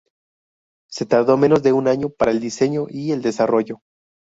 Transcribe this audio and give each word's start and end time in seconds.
Se 0.89 1.05
tardó 1.05 1.37
menos 1.37 1.61
de 1.61 1.73
un 1.73 1.87
año 1.87 2.09
para 2.09 2.31
el 2.31 2.39
diseño 2.39 2.87
y 2.89 3.11
el 3.11 3.21
desarrollo. 3.21 3.81